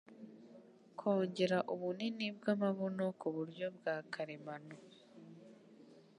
[0.99, 4.75] kongera ubunini bw'amabuno ku buryo bwa karemano